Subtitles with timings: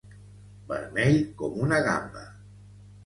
[0.71, 2.25] Vermell com una gamba.